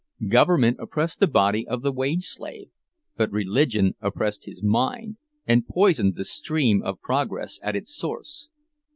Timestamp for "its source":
7.75-8.49